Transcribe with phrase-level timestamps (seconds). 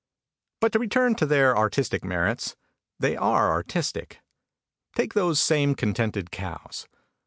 [0.61, 2.55] But to return to their artistic merits,
[2.99, 4.19] they are artistic.
[4.95, 6.87] Take those same "contented cows."